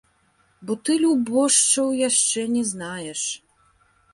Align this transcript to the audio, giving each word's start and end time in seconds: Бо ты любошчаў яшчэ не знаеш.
Бо 0.69 0.77
ты 0.87 0.95
любошчаў 1.03 1.91
яшчэ 2.09 2.47
не 2.57 2.63
знаеш. 2.73 3.21